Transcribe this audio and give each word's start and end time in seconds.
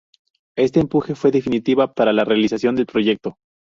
Este 0.57 0.79
empuje 0.79 1.13
fue 1.13 1.29
definitiva 1.29 1.93
para 1.93 2.11
la 2.11 2.25
realización 2.25 2.73
del 2.75 2.87
proyecto. 2.87 3.37